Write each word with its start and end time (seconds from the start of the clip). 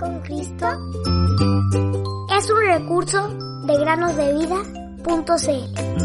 con 0.00 0.18
Cristo 0.20 0.66
es 2.36 2.50
un 2.50 2.66
recurso 2.66 3.28
de 3.66 3.78
granosdevida.cl. 3.78 6.00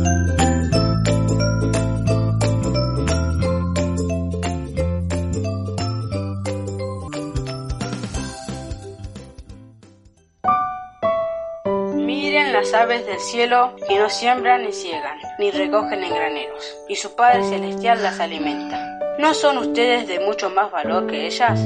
Las 12.51 12.73
aves 12.73 13.05
del 13.05 13.19
cielo 13.19 13.75
que 13.87 13.99
no 13.99 14.09
siembran 14.09 14.63
ni 14.63 14.71
ciegan, 14.71 15.17
ni 15.39 15.51
recogen 15.51 16.03
en 16.03 16.09
graneros, 16.09 16.77
y 16.87 16.95
su 16.95 17.13
Padre 17.13 17.43
Celestial 17.43 18.01
las 18.01 18.21
alimenta. 18.21 18.97
¿No 19.19 19.33
son 19.33 19.57
ustedes 19.57 20.07
de 20.07 20.21
mucho 20.21 20.49
más 20.49 20.71
valor 20.71 21.05
que 21.05 21.27
ellas? 21.27 21.59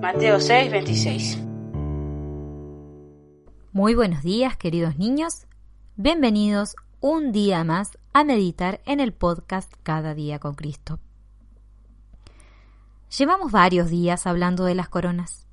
Mateo 0.00 0.40
6, 0.40 0.70
26. 0.70 1.45
Muy 3.76 3.94
buenos 3.94 4.22
días, 4.22 4.56
queridos 4.56 4.96
niños. 4.96 5.46
Bienvenidos 5.96 6.76
un 7.00 7.30
día 7.30 7.62
más 7.62 7.98
a 8.14 8.24
meditar 8.24 8.80
en 8.86 9.00
el 9.00 9.12
podcast 9.12 9.70
Cada 9.82 10.14
día 10.14 10.38
con 10.38 10.54
Cristo. 10.54 10.98
Llevamos 13.18 13.52
varios 13.52 13.90
días 13.90 14.26
hablando 14.26 14.64
de 14.64 14.74
las 14.74 14.88
coronas. 14.88 15.46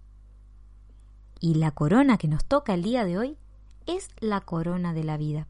Y 1.41 1.55
la 1.55 1.71
corona 1.71 2.17
que 2.17 2.29
nos 2.29 2.45
toca 2.45 2.73
el 2.73 2.81
día 2.81 3.03
de 3.03 3.17
hoy 3.17 3.37
es 3.87 4.07
la 4.21 4.39
corona 4.39 4.93
de 4.93 5.03
la 5.03 5.17
vida. 5.17 5.49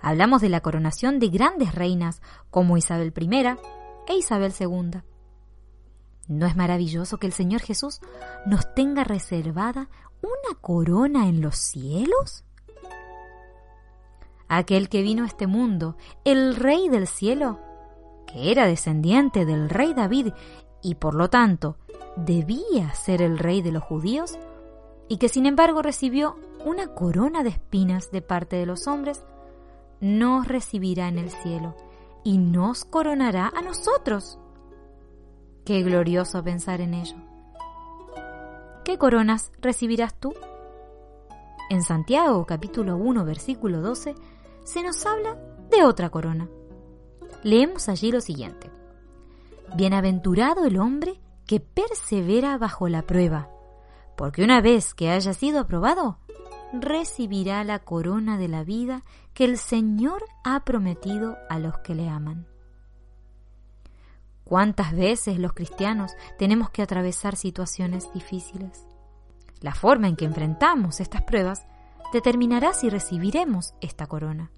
Hablamos 0.00 0.42
de 0.42 0.48
la 0.48 0.60
coronación 0.60 1.20
de 1.20 1.28
grandes 1.28 1.72
reinas 1.72 2.20
como 2.50 2.76
Isabel 2.76 3.14
I 3.16 3.46
e 4.08 4.16
Isabel 4.16 4.52
II. 4.58 5.02
¿No 6.26 6.46
es 6.46 6.56
maravilloso 6.56 7.18
que 7.18 7.28
el 7.28 7.32
Señor 7.32 7.60
Jesús 7.60 8.00
nos 8.44 8.74
tenga 8.74 9.04
reservada 9.04 9.88
una 10.22 10.58
corona 10.60 11.28
en 11.28 11.40
los 11.40 11.56
cielos? 11.56 12.44
Aquel 14.48 14.88
que 14.88 15.02
vino 15.02 15.24
a 15.24 15.26
este 15.26 15.46
mundo, 15.46 15.96
el 16.24 16.56
Rey 16.56 16.88
del 16.88 17.06
cielo, 17.06 17.58
que 18.26 18.50
era 18.50 18.66
descendiente 18.66 19.44
del 19.44 19.68
Rey 19.68 19.94
David 19.94 20.32
y 20.82 20.94
por 20.96 21.14
lo 21.14 21.30
tanto 21.30 21.76
debía 22.16 22.94
ser 22.94 23.22
el 23.22 23.38
Rey 23.38 23.62
de 23.62 23.72
los 23.72 23.82
judíos, 23.82 24.38
y 25.08 25.16
que 25.18 25.28
sin 25.28 25.46
embargo 25.46 25.82
recibió 25.82 26.36
una 26.64 26.88
corona 26.88 27.42
de 27.42 27.50
espinas 27.50 28.10
de 28.10 28.22
parte 28.22 28.56
de 28.56 28.66
los 28.66 28.86
hombres, 28.86 29.24
nos 30.00 30.48
recibirá 30.48 31.08
en 31.08 31.18
el 31.18 31.30
cielo 31.30 31.76
y 32.24 32.38
nos 32.38 32.84
coronará 32.84 33.52
a 33.54 33.62
nosotros. 33.62 34.38
Qué 35.64 35.82
glorioso 35.82 36.42
pensar 36.42 36.80
en 36.80 36.94
ello. 36.94 37.31
¿Qué 38.84 38.98
coronas 38.98 39.52
recibirás 39.60 40.12
tú? 40.18 40.34
En 41.70 41.84
Santiago 41.84 42.44
capítulo 42.46 42.96
1 42.96 43.24
versículo 43.24 43.80
12 43.80 44.16
se 44.64 44.82
nos 44.82 45.06
habla 45.06 45.38
de 45.70 45.84
otra 45.84 46.10
corona. 46.10 46.48
Leemos 47.44 47.88
allí 47.88 48.10
lo 48.10 48.20
siguiente. 48.20 48.72
Bienaventurado 49.76 50.64
el 50.64 50.78
hombre 50.78 51.20
que 51.46 51.60
persevera 51.60 52.58
bajo 52.58 52.88
la 52.88 53.02
prueba, 53.02 53.48
porque 54.16 54.42
una 54.42 54.60
vez 54.60 54.94
que 54.94 55.10
haya 55.10 55.32
sido 55.32 55.60
aprobado, 55.60 56.18
recibirá 56.72 57.62
la 57.62 57.78
corona 57.78 58.36
de 58.36 58.48
la 58.48 58.64
vida 58.64 59.04
que 59.32 59.44
el 59.44 59.58
Señor 59.58 60.24
ha 60.42 60.64
prometido 60.64 61.36
a 61.48 61.60
los 61.60 61.78
que 61.78 61.94
le 61.94 62.08
aman. 62.08 62.51
¿Cuántas 64.44 64.94
veces 64.94 65.38
los 65.38 65.52
cristianos 65.52 66.12
tenemos 66.38 66.70
que 66.70 66.82
atravesar 66.82 67.36
situaciones 67.36 68.12
difíciles? 68.12 68.86
La 69.60 69.74
forma 69.74 70.08
en 70.08 70.16
que 70.16 70.24
enfrentamos 70.24 71.00
estas 71.00 71.22
pruebas 71.22 71.66
determinará 72.12 72.72
si 72.72 72.90
recibiremos 72.90 73.74
esta 73.80 74.06
corona. 74.06 74.50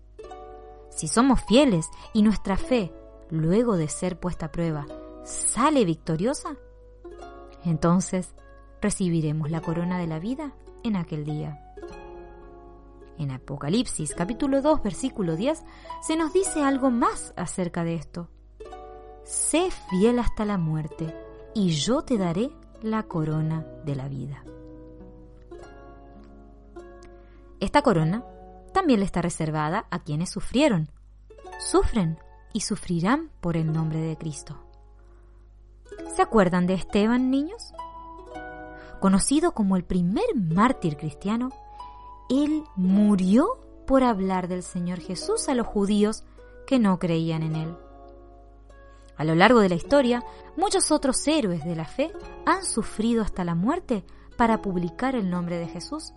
Si 0.89 1.09
somos 1.09 1.45
fieles 1.45 1.91
y 2.12 2.22
nuestra 2.22 2.56
fe, 2.56 2.93
luego 3.31 3.77
de 3.77 3.89
ser 3.89 4.19
puesta 4.19 4.47
a 4.47 4.53
prueba, 4.53 4.87
sale 5.25 5.84
victoriosa, 5.84 6.56
entonces 7.65 8.34
recibiremos 8.81 9.51
la 9.51 9.61
corona 9.61 9.99
de 9.99 10.06
la 10.06 10.19
vida 10.19 10.53
en 10.83 10.97
aquel 10.97 11.25
día. 11.25 11.61
En 13.19 13.31
Apocalipsis 13.31 14.15
capítulo 14.15 14.61
2 14.61 14.83
versículo 14.83 15.37
10 15.37 15.62
se 16.03 16.16
nos 16.16 16.33
dice 16.33 16.62
algo 16.62 16.91
más 16.91 17.33
acerca 17.37 17.84
de 17.84 17.95
esto. 17.95 18.28
Sé 19.25 19.71
fiel 19.89 20.19
hasta 20.19 20.45
la 20.45 20.59
muerte 20.59 21.15
y 21.55 21.71
yo 21.71 22.03
te 22.03 22.19
daré 22.19 22.51
la 22.83 23.05
corona 23.05 23.67
de 23.85 23.97
la 23.97 24.09
vida. 24.09 24.45
Esta 27.61 27.83
corona 27.83 28.25
también 28.73 29.01
le 29.01 29.07
está 29.07 29.23
reservada 29.23 29.87
a 29.91 30.01
quienes 30.01 30.31
sufrieron, 30.31 30.91
sufren 31.59 32.19
y 32.53 32.61
sufrirán 32.61 33.31
por 33.41 33.57
el 33.57 33.73
nombre 33.73 34.01
de 34.01 34.19
Cristo. 34.19 34.59
¿Se 36.15 36.21
acuerdan 36.21 36.67
de 36.67 36.75
Esteban, 36.75 37.31
niños? 37.31 37.73
Conocido 39.01 39.53
como 39.53 39.77
el 39.77 39.84
primer 39.84 40.27
mártir 40.34 40.97
cristiano, 40.97 41.51
él 42.29 42.65
murió 42.77 43.59
por 43.87 44.03
hablar 44.03 44.49
del 44.49 44.63
Señor 44.63 45.01
Jesús 45.01 45.49
a 45.49 45.55
los 45.55 45.67
judíos 45.67 46.25
que 46.67 46.79
no 46.79 46.99
creían 46.99 47.43
en 47.43 47.57
Él. 47.57 47.77
A 49.17 49.25
lo 49.25 49.35
largo 49.35 49.61
de 49.61 49.69
la 49.69 49.75
historia, 49.75 50.25
muchos 50.57 50.91
otros 50.91 51.27
héroes 51.29 51.65
de 51.65 51.77
la 51.77 51.85
fe 51.85 52.13
han 52.47 52.65
sufrido 52.65 53.23
hasta 53.23 53.45
la 53.45 53.55
muerte 53.55 54.05
para 54.37 54.61
publicar 54.61 55.15
el 55.15 55.31
nombre 55.31 55.59
de 55.59 55.69
Jesús, 55.69 56.13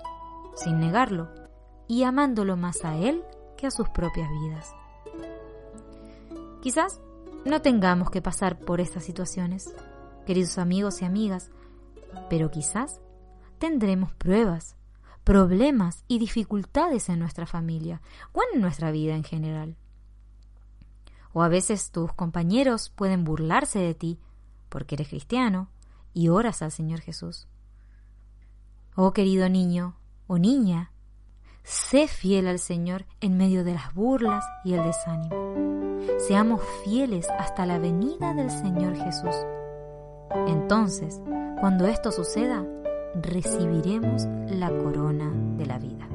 sin 0.55 0.79
negarlo, 0.79 1.29
y 1.87 2.03
amándolo 2.03 2.57
más 2.57 2.83
a 2.83 2.95
Él 2.95 3.23
que 3.57 3.67
a 3.67 3.71
sus 3.71 3.89
propias 3.89 4.29
vidas. 4.29 4.75
Quizás 6.61 6.99
no 7.45 7.61
tengamos 7.61 8.09
que 8.09 8.21
pasar 8.21 8.59
por 8.59 8.81
estas 8.81 9.03
situaciones, 9.03 9.73
queridos 10.25 10.57
amigos 10.57 11.01
y 11.01 11.05
amigas, 11.05 11.51
pero 12.29 12.51
quizás 12.51 12.99
tendremos 13.59 14.13
pruebas, 14.13 14.75
problemas 15.23 16.03
y 16.07 16.19
dificultades 16.19 17.09
en 17.09 17.19
nuestra 17.19 17.45
familia 17.45 18.01
o 18.33 18.41
en 18.53 18.61
nuestra 18.61 18.91
vida 18.91 19.15
en 19.15 19.23
general. 19.23 19.77
O 21.37 21.43
a 21.43 21.49
veces 21.49 21.91
tus 21.91 22.11
compañeros 22.13 22.89
pueden 22.95 23.23
burlarse 23.23 23.77
de 23.77 23.93
ti 23.93 24.19
porque 24.69 24.95
eres 24.95 25.09
cristiano 25.09 25.69
y 26.11 26.29
oras 26.29 26.63
al 26.63 26.71
Señor 26.71 26.99
Jesús. 26.99 27.47
Oh 28.95 29.13
querido 29.13 29.47
niño 29.47 29.99
o 30.25 30.39
niña, 30.39 30.91
sé 31.61 32.07
fiel 32.07 32.47
al 32.47 32.57
Señor 32.57 33.05
en 33.21 33.37
medio 33.37 33.63
de 33.63 33.75
las 33.75 33.93
burlas 33.93 34.43
y 34.65 34.73
el 34.73 34.83
desánimo. 34.83 35.53
Seamos 36.17 36.63
fieles 36.83 37.27
hasta 37.37 37.67
la 37.67 37.77
venida 37.77 38.33
del 38.33 38.49
Señor 38.49 38.95
Jesús. 38.95 39.35
Entonces, 40.47 41.21
cuando 41.59 41.85
esto 41.85 42.11
suceda, 42.11 42.65
recibiremos 43.13 44.25
la 44.49 44.71
corona 44.71 45.31
de 45.55 45.65
la 45.67 45.77
vida. 45.77 46.07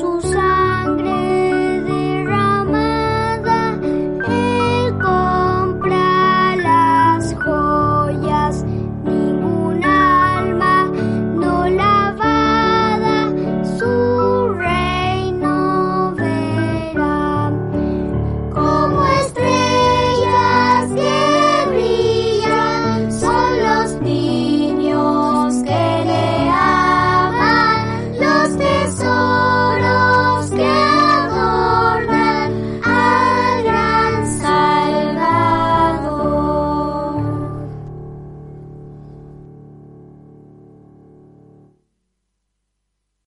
Con 0.00 0.22
sus 0.22 0.47